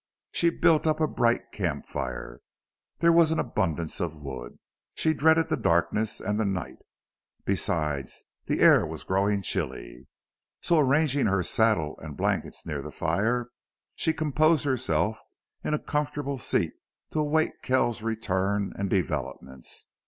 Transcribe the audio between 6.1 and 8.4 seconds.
and the night. Besides,